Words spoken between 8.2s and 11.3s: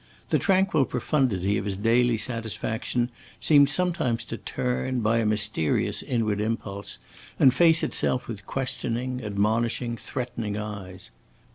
with questioning, admonishing, threatening eyes.